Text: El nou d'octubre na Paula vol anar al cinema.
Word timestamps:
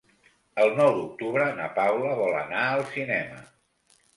El 0.63 0.71
nou 0.79 0.95
d'octubre 0.99 1.45
na 1.61 1.67
Paula 1.77 2.15
vol 2.23 2.41
anar 2.41 2.65
al 2.71 2.85
cinema. 2.97 3.45